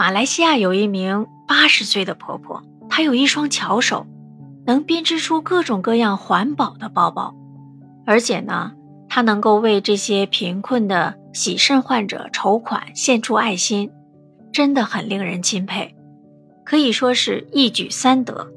[0.00, 4.06] 马来西亚有一名八十岁的婆婆，她有一双巧手，
[4.64, 7.34] 能编织出各种各样环保的包包，
[8.06, 8.72] 而且呢，
[9.10, 13.90] 她能够为这些贫困的洗肾患者筹款，献出爱心，
[14.50, 15.94] 真的很令人钦佩，
[16.64, 18.48] 可以说是一举三得。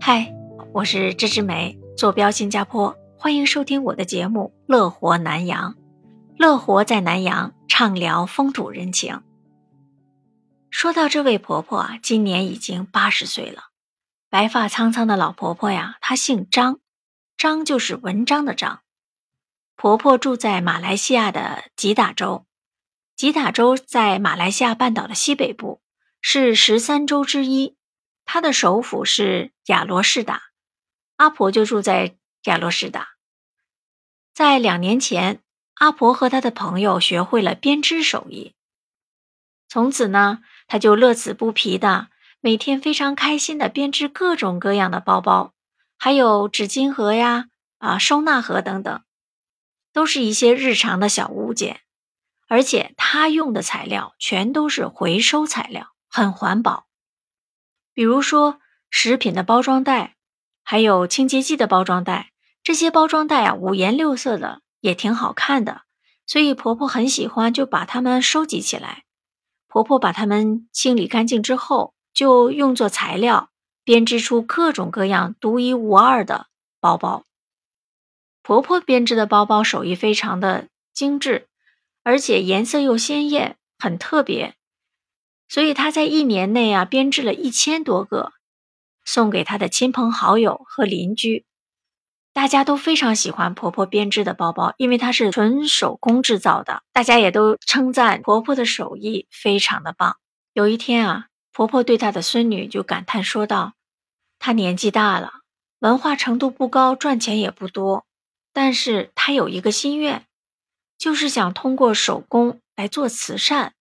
[0.00, 0.32] 嗨，
[0.72, 5.72] 我是芝芝梅，坐标新加坡，欢迎收听我的节目《乐活南洋》，
[6.38, 9.18] 乐活在南洋，畅聊风土人情。
[10.76, 13.70] 说到这位婆婆啊，今年已经八十岁了，
[14.28, 16.80] 白发苍苍的老婆婆呀，她姓张，
[17.38, 18.82] 张就是文章的张。
[19.74, 22.44] 婆婆住在马来西亚的吉打州，
[23.16, 25.80] 吉打州在马来西亚半岛的西北部，
[26.20, 27.74] 是十三州之一。
[28.26, 30.42] 她的首府是亚罗士打，
[31.16, 33.14] 阿婆就住在亚罗士打。
[34.34, 35.40] 在两年前，
[35.76, 38.54] 阿婆和她的朋友学会了编织手艺，
[39.70, 40.40] 从此呢。
[40.66, 42.08] 他就乐此不疲的，
[42.40, 45.52] 每天非常开心的编织各种各样的包包，
[45.96, 47.46] 还有纸巾盒呀、
[47.78, 49.02] 啊收纳盒等等，
[49.92, 51.80] 都是一些日常的小物件。
[52.48, 56.86] 而且他用的材料全都是回收材料，很环保。
[57.92, 60.14] 比如说食品的包装袋，
[60.62, 62.30] 还有清洁剂的包装袋，
[62.62, 65.82] 这些包装袋啊五颜六色的，也挺好看的，
[66.24, 69.05] 所以婆婆很喜欢，就把它们收集起来。
[69.68, 73.50] 婆婆把它们清理干净之后，就用作材料
[73.84, 76.46] 编织出各种各样独一无二的
[76.80, 77.24] 包包。
[78.42, 81.48] 婆婆编织的包包手艺非常的精致，
[82.04, 84.54] 而且颜色又鲜艳，很特别。
[85.48, 88.32] 所以她在一年内啊，编织了一千多个，
[89.04, 91.44] 送给她的亲朋好友和邻居。
[92.36, 96.82] 大家都非常喜欢婆婆编织的包包，因为它是纯手工制造的。
[96.92, 100.18] 大家也都称赞婆婆的手艺非常的棒。
[100.52, 103.72] 有一天啊，婆婆对她的孙女就感叹说道
[104.38, 105.32] ：“她年纪大了，
[105.78, 108.04] 文化程度不高，赚钱也不多，
[108.52, 110.26] 但是她有一个心愿，
[110.98, 113.72] 就是想通过手工来做慈善，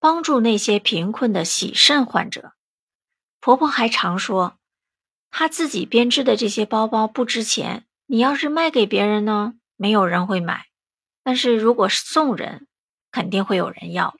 [0.00, 2.54] 帮助那些贫困的洗肾患者。”
[3.40, 4.56] 婆婆还常说，
[5.30, 7.86] 她自己编织的这些包包不值钱。
[8.12, 10.62] 你要是卖给别人呢，没有人会买；
[11.22, 12.66] 但是如果是送人，
[13.12, 14.18] 肯定会有人要的。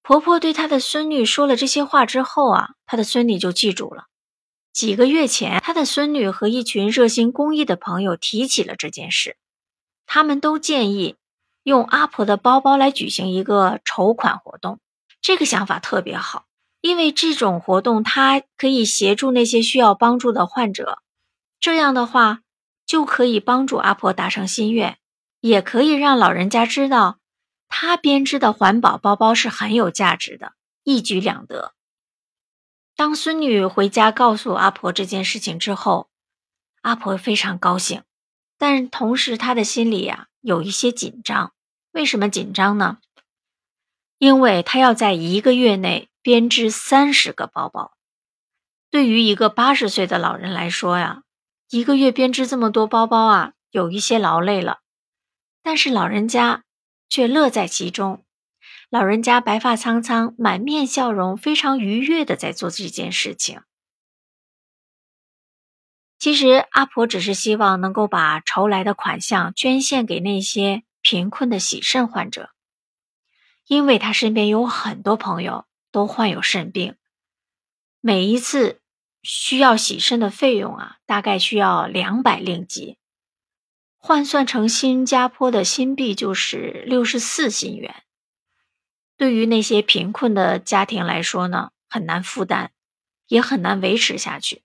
[0.00, 4.04] 婆婆对她的孙女说了这些话之后啊，她的孙女就记住了。
[4.72, 9.36] 几个月前，她的孙女和一群热心公益的朋友提起了这件事，
[10.06, 11.16] 他们都建议
[11.64, 14.80] 用阿婆的包包来举行一个筹款活动。
[15.20, 16.46] 这个想法特别好，
[16.80, 21.02] 因为这种活动它可以协助那些需要帮助的患者。
[21.60, 22.40] 这样的话。
[22.88, 24.98] 就可以帮助阿婆达成心愿，
[25.40, 27.18] 也可以让老人家知道，
[27.68, 30.54] 她编织的环保包包是很有价值的，
[30.84, 31.74] 一举两得。
[32.96, 36.08] 当孙女回家告诉阿婆这件事情之后，
[36.80, 38.02] 阿婆非常高兴，
[38.56, 41.52] 但同时她的心里呀有一些紧张。
[41.92, 42.98] 为什么紧张呢？
[44.16, 47.92] 因为她要在一个月内编织三十个包包。
[48.90, 51.24] 对于一个八十岁的老人来说呀。
[51.70, 54.78] 一个月编织这么多包包啊，有一些劳累了，
[55.62, 56.64] 但是老人家
[57.10, 58.24] 却乐在其中。
[58.88, 63.60] 老人家白发苍苍，满面笑容，非常愉悦的在做这件事情。
[66.18, 72.48] 其实阿婆只是希望能够把筹来的款项捐献给那些贫困的洗肾患者，
[73.66, 76.96] 因为他身边有很多朋友都患有肾病，
[78.00, 78.80] 每一次。
[79.30, 82.96] 需要洗肾的费用啊，大概需要两百令吉，
[83.98, 87.94] 换算成新加坡的新币就是六十四新元。
[89.18, 92.70] 对于那些贫困的家庭来说呢，很难负担，
[93.26, 94.62] 也很难维持下去。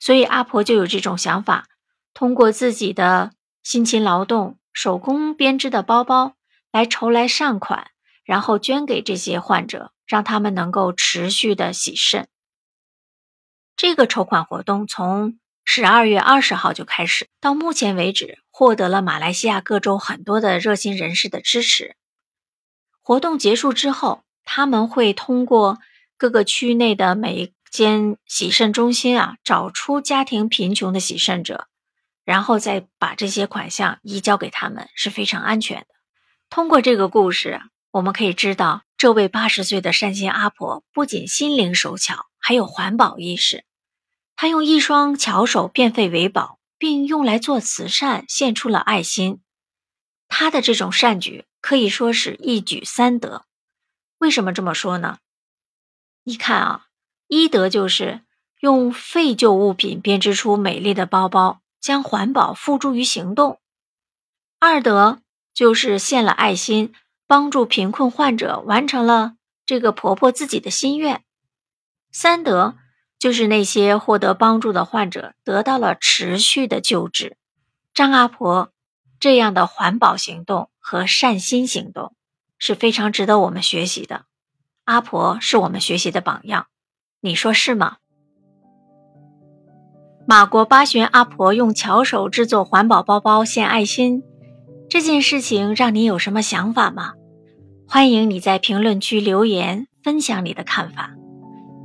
[0.00, 1.68] 所以阿婆就有这种想法，
[2.12, 3.30] 通过自己的
[3.62, 6.34] 辛勤劳动、手工编织的包包
[6.72, 7.92] 来筹来善款，
[8.24, 12.26] 然后捐给这些患者，让他们能够持续的洗肾。
[13.88, 21.94] 这个筹款活动从十二月二十号就开始，到目前为止获得了马来西亚各州很多的热心人士的支持。
[23.00, 25.78] 活动结束之后，他们会通过
[26.16, 31.68] 各个区内的每一间洗肾中心啊，找出家庭贫穷的洗肾者，
[32.24, 35.86] 然后再把这些款项移交给他们，是非常安全的。
[36.50, 37.60] 通过这个故事，
[37.92, 43.64] 我们可以知道，这位八十岁的善心阿婆不仅心灵手巧，还有环保意识。
[44.36, 49.40] 他用一双巧手变废为宝，并用来做慈善，献出了爱心。
[50.28, 53.46] 他的这种善举可以说是一举三得，
[54.18, 55.18] 为什么这么说呢？
[56.24, 56.86] 你看啊，
[57.28, 58.22] 一德就是
[58.60, 63.58] 用废旧物品编织出美丽的包包，将环保付诸于行动；
[64.58, 65.22] 二德
[65.54, 66.92] 就是献了爱心，
[67.26, 71.20] 帮助贫困患者完成了这个婆婆自己的心愿；
[72.10, 72.76] 三德
[73.18, 77.36] 就是那些获得帮助的患者得到了持续的救治。
[77.94, 78.70] 张阿婆
[79.18, 82.14] 这样的环保行动和善心行动
[82.58, 84.26] 是非常值得我们学习的。
[84.84, 86.66] 阿婆是我们学习的榜样，
[87.20, 87.96] 你说是吗？
[90.28, 94.22] 马国八旬阿婆用巧手制作环保包包献爱心，
[94.88, 97.14] 这件事情让你有什么想法吗？
[97.88, 101.14] 欢迎你在评论区留言分享你的看法。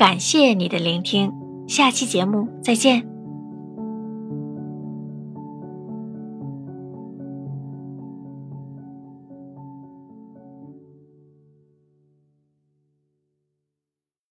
[0.00, 1.30] 感谢你的聆听，
[1.68, 3.09] 下期节目再见。